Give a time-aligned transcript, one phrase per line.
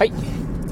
[0.00, 0.12] はい。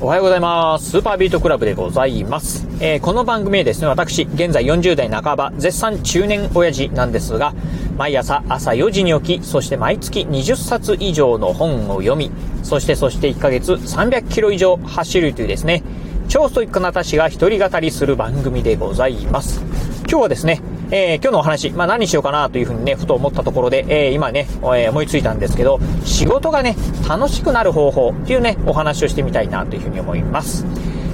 [0.00, 0.90] おはようございます。
[0.90, 2.64] スーパービートクラブでございます。
[2.78, 7.52] えー、この番組はですね、私、現在40代半ば、絶賛中年親父なんですが、
[7.98, 12.30] 毎朝朝4時に起き、そして毎月20冊以上の本を読み、
[12.62, 15.82] そしてそして1ヶ月300キロ以上走るというですね、
[16.28, 19.60] 超ストイックな私が一人語りする番組でございます。
[20.08, 20.60] 今日はですね、
[20.90, 26.76] えー、今日のお話、まあ何しようかなというふうにね、ふと思ったところで、えー、今ね、えー、思いついたんですけど、仕事がね、
[27.08, 30.64] 楽しくなる方法っていうね、お話をしてみたいなというふうに思います。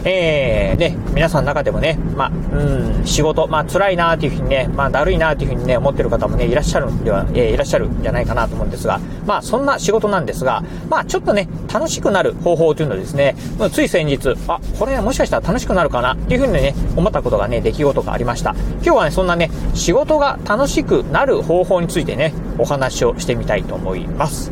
[0.04, 13.36] えー、ね、皆さんの中でもね、まあ、うん、仕事、まあ、辛いなというふうにね、まあ、だるいなというふうにね、思ってる方もね、いらっしゃるんでは、えー、いらっしゃるんじゃないかなと思うんですが、まあ、そんな仕事なんですが、まあ、ちょっとね、楽しくなる方法というのですね、
[13.72, 18.54] つい先日、あ、これもしかしたら楽しくなるかなっていうふうにね、思ったことがね、出来事がありました。
[18.82, 24.50] 今日はね、そんなね、仕事が楽しくなる方法についてね、お話をしてみたいと思います。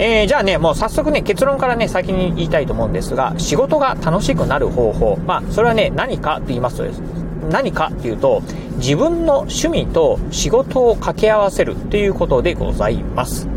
[0.00, 5.18] えー、じゃあね、もう早速ね、結論からね、先に言いたいと思うんですが、仕事が楽しくなる方法。
[5.26, 7.02] まあ、それはね、何かと言いますとです。
[7.50, 8.42] 何かっていうと、
[8.76, 13.48] 自分の趣味と仕事を掛け合わせるということでございます。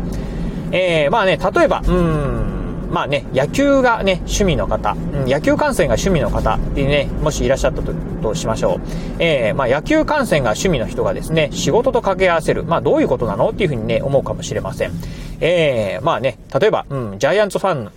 [0.72, 4.96] えー、まあね、例えば、うん、まあね、野球がね、趣味の方、
[5.26, 8.80] 野球観戦が趣味の方ってね、もしいらっしゃったととしましょう。
[9.18, 12.64] えー、まあ野球観戦が趣味の人がですね、仕事と掛け合わせる。
[12.64, 14.92] まあどういうことなのっていうふうにね、思うかもしれません。
[15.44, 17.92] えー、まあね、例えば、うん、ジャイアンツファン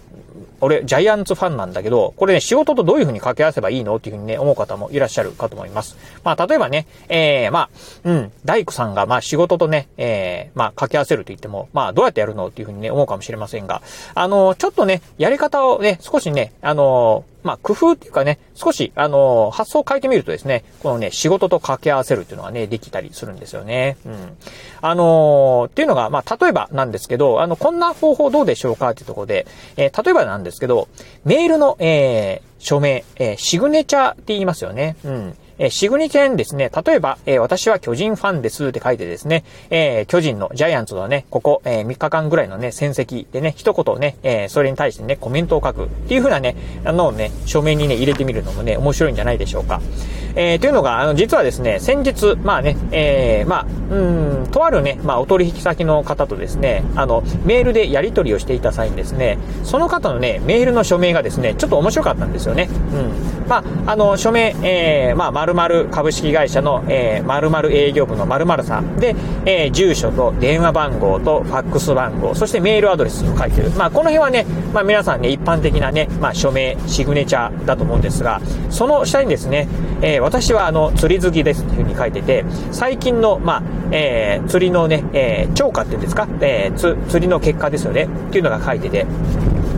[0.62, 3.98] 俺、ジャイアンツファンなんだけど、これね、仕事とどういう風に掛け合わせばいいの？
[3.98, 5.98] っていう風にね、思う方もいらっしゃるかと思います。
[6.24, 7.70] まあ、例えばね、えー、まあ、
[8.06, 12.48] うん、大工さんが、まあ、仕事とね、えー、まあ、掛け合わせると言っても、まあ、どうやってやるの？
[12.48, 13.82] っていう風にね、思うかもしれませんが、
[14.16, 23.98] あの、ちょっとね、やり方をね、少しね、あの、まあ、工夫っていうかね、少し、あの発想を変えてみるとですね、このね、仕事と掛け合わせるっていうのがね、できたりするんですよね。
[24.04, 24.38] うん。
[24.82, 29.46] あのー、っていうのが、まあ、例えばなんですけど、あの、こんな方法どうでしょうかっていうところで、
[29.78, 30.88] えー、例えばなんですけど、
[31.24, 34.96] メールの、えー、署名、えー、シグネチャーって言いますよね。
[35.04, 35.38] うん。
[35.58, 49.82] えー、シグニチェンですね、例えば、えー、私は巨人ファンですって書いてですね、えー、巨人のジャイアンツのね、ここ、えー、3日間ぐらいのね、戦績でね、一言ね、えー、それに対してね、コメントを書くっていう風なね、あのね、書面にね、入れてみるのもね、面白いんじゃないでしょうか。
[50.36, 62.68] えー、というのが、あの、実はですね、先日、まあね、えー、まあ、うん、とあるね、まあ、お取引先の方とですね、あの、メールでやり取りをしていた際にですね、その方のね、メールの署名がですね、ちょっと面白かったんですよね。
[62.94, 63.48] うん。
[63.48, 73.70] まあ、あの、署名、えー、まあ、〇〇株式会社の、えー、〇〇営業部の〇〇さんで、えー、住所と電話番号とファックス番号、そしてメールアドレスを書いてる。
[73.72, 79.68] まあ、この辺はね、まあ、皆さんね、一般的なね、まあ、署名、シグネチャーだと思うんですが、その下にですね、
[80.02, 89.06] えー、私はあの、釣り好きですっていうふうに書いてて、最近の、まあ、えー、釣りのね、えー、超過っていうんですか、えー、釣りの結果ですよね、っていうのが書いてて、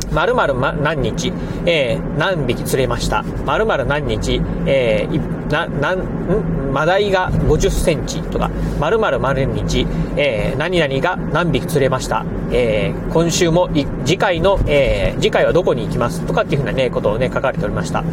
[0.10, 1.34] 〇〇何日、
[1.66, 3.24] えー、何匹釣れました？
[3.24, 8.50] 〇〇何日、えー、な、なん、んマダイが50センチとか、
[8.80, 12.25] 〇〇〇日、えー、何々が何匹釣れました。
[12.52, 13.69] えー、今週も、
[14.06, 18.03] 次回の、えー、次回はどこに行きますとかっていうふうなね、ことをね、書かれておりました。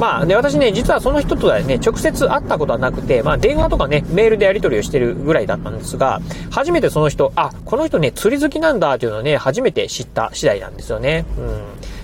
[0.00, 11.26] まあね、私ね、実はその人とはね、直接会ったことはなくて、まあ電話とかね、メールでやり取りをしてるぐらいだったんですが、初めてその人、あ、この人ね、釣り好きなんだっていうのをね、初めて知った次第なんですよね。
[11.38, 11.60] うん。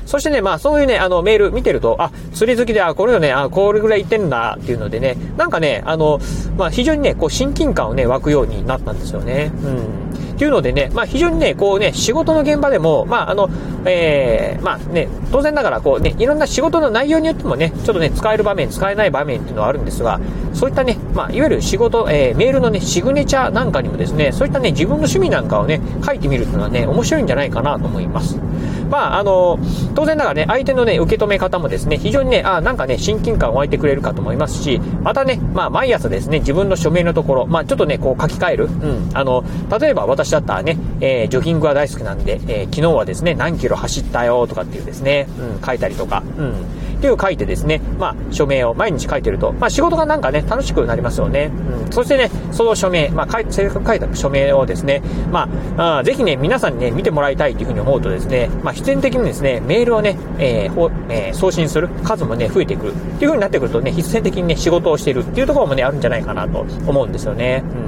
[0.07, 6.21] そしてね、まあそういうね、あのメール見てると、あ、釣り好きで、あ、これよね、あ、これぐらい行ってんだっていうのでね、なんかね、あの、
[6.57, 9.51] まあ非常にね、こう親近感をね、湧くようになったんですよね。
[9.63, 10.07] うん。
[10.37, 13.49] っていうのでね、まあ非常にね、こうね、仕事の現場でも、まああの、
[13.87, 20.21] えー、まあね、当然ながらこうね、いろんな仕事の内容によってもね、ちょっとね、使える場面、使えない場面っていうのはあるんですが、
[20.53, 28.39] そういったね、まあいわゆる仕事、えー、メールのね、シグネチャーなんかにもですね、そういったね、自分の趣味なんかをね、書いてみるっていうのはね、面白いんじゃないかなと思います。
[28.91, 29.59] まああの、
[29.95, 38.65] 当然ながらね、相手のね、受け止め方もですね、非常にね、あなんかね、親近感を湧いてくれるかと思いますし、またね、まあ、毎朝ですね、自分の署名のところ、まあ、ちょっとね、こう書き換える。
[38.65, 39.11] うん。
[39.15, 39.45] あの、
[39.79, 46.55] 例えば私だったらね、えー、ジョギングは大好きなんで、えー、昨日はですね、何キロ走ったよとかっていうですね、うん、書いたりとか、うん。
[46.97, 51.51] っていう書いてですね、まあ、署名を毎日書いてると、まあ、仕事がなんかね、楽しくなりますよね。
[51.85, 51.93] うん。
[51.93, 67.63] そしてね、その署名、まあ、書い、正確書いた署名をですね、まあ、あぜひね、皆さんにね、見てもらいたいというふうに思うとですね、まあ、必然的にですね、メールをね、えー、えー、送信する数もね、増えてくるっていう風になってくるとね、必然的にね、仕事をしているっていうところもね、あるんじゃないかなと思うんですよね。
[67.81, 67.86] うん。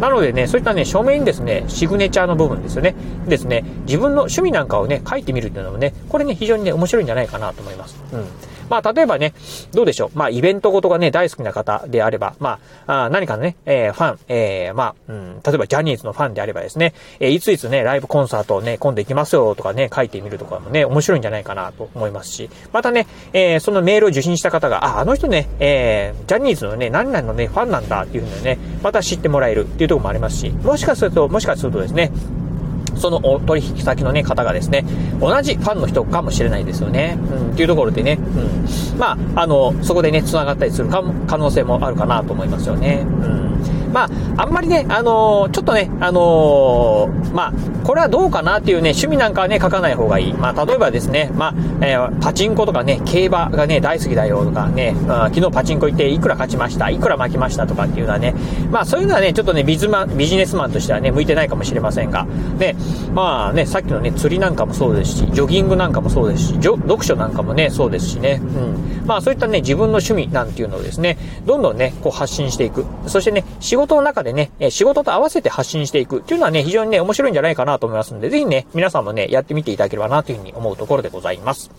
[0.00, 2.94] なのでね、そういったね、正面にですね、シグネチャーの部分ですよね。
[3.26, 8.02] ですね、自分の趣味なんかをね、書いてみるっていうのもね、これね、非常にね、面白いんじゃないかなと思います。
[8.12, 8.24] うん。
[8.68, 9.34] まあ、例えばね、
[9.72, 10.18] どうでしょう。
[10.18, 32.10] まあ、イベントごとがね、大好きな方であれば、まあ、あ何かのね、えー、ファン、えー、まあ、うん、例えばジャニーズのファンであればですね、えー、いついつね、ライブコンサートをね、今度行きますよとかね、書いてみるとかもね、面白いんじゃないかなと思いますし、またね、えー、そのメールを受信した方が、あ、あの人ね、えー、ジャニーズのね、何々のね、ファンなんだっていうふうにね、また知ってもらえるっていうところもありますし、もしかすると、もしかするとですね、
[32.98, 34.84] そのお取引先のね、方がですね、
[35.20, 37.18] 同じファンの人かもしれないですよね。
[37.30, 38.98] うん、っていうところでね、うん。
[38.98, 41.02] まあ、あの、そこでね、繋がったりする、可
[41.36, 43.04] 能性もあるかなと思いますよね。
[43.04, 43.77] うん。
[43.92, 44.04] ま
[44.36, 47.52] あ、あんまりね、あのー、ちょっとね、あのー、まあ、
[47.84, 50.34] これはどうかなっていうね、趣味なんかはね、書かない方がいい。
[50.34, 58.34] まあ、例えばですね、まあ、えー、パチンコとかね、競馬がね、大好きだよとかね、昨日パチンコ行っていくら勝ちました、いくら負けましたとかっていうのはね、
[58.70, 62.24] まあ、そういうのはね、ちょっとね、ビズマビジネスマンとしてはね、向いてないかもしれませんが、
[62.58, 62.76] ね、
[63.14, 69.06] まあね、さっきのね、釣りなんかもそうですし、ジョギングなんかもそうですし、読書なんかもね、そうですしね、うん。
[69.06, 72.84] まあ、そういったね、自分の趣味なんていうのをですね、どんどんね、こう発信していく。
[73.06, 81.70] そしてね、仕事の中でね、え仕事と合わせて発信していくっていうのはね、非常にね、面白いんじゃないかなと思いますので、ぜひね、皆さんもね、やってみていただければなというふうに思うところでございます。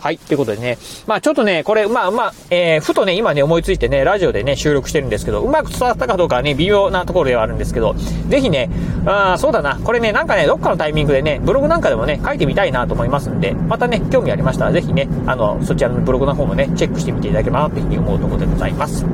[0.00, 0.18] はい。
[0.18, 7.94] ということでね、まあちょっとね、これ、まあまあ、えー、ふとね、今ね、思いついてね、ラジオでね、収録してるんですけど、うまく伝わったかどうかはね、微妙なところではあるんですけど、
[8.28, 8.70] ぜひね、
[9.10, 19.06] あそうだな、これね、なんかね、どっかのタイミングでね、ブログなんかでもね、書いてみたいなと思いますんで、またね、興味ありましたら、ぜひね、あの、そちらのブログの方もね、チェックしてみていただければなというふうに思うところでございます。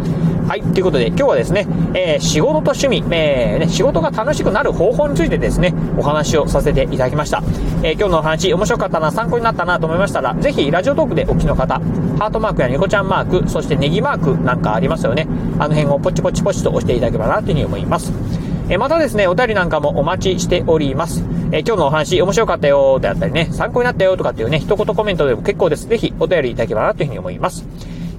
[0.49, 0.63] はい。
[0.63, 7.43] ということで、今日はですね、えー、仕事と趣味、えー、ね、仕事が楽しくなる方法についてですね、お話をさせていただきました。
[7.83, 11.75] えー、今日のお話、面白かったな、参考になったなと思いましたら、ぜひ、ラジオトークでお聞きの方、
[12.19, 15.29] ハートマークやニコちゃんマーク、そしてネギマークなんかありますよね。
[15.59, 18.34] あの辺をポチポチポチと押していただければなというふうに思います。
[18.71, 21.23] えまたですね、お便りなんかもお待ちしております。
[21.53, 25.87] え今日のお話面白かったよであったりね、参考になったよとかっていうね、一言コメントでも結構です。
[25.87, 27.67] ぜひお便りいただければなというふうに思います。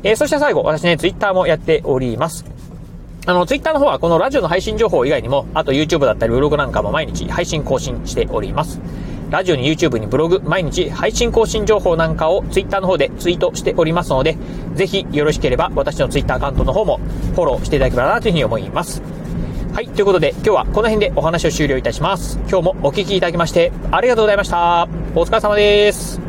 [0.03, 2.45] え、そして最後、私ね、ツイッターもやっております。
[3.25, 8.79] あの、ツイッターの方はこのラジオの配信情報以外にも、あと YouTube だったりブログなんかも毎日配信更新しております。
[9.31, 14.37] ラジオに YouTube にブログ、毎日配信更新情報なんかを Twitter の方でツイートしておりますので、
[14.75, 16.99] ぜひよろしければ私の Twitter アカウントの方も
[17.33, 19.01] フォローしていただければなというふうに思います。
[19.75, 22.39] はい、ということで今日はこの辺でお話を終了いたします。
[22.47, 24.87] 今日もお聴きいただきましてありがとうございました。
[25.15, 26.24] お疲れ様です。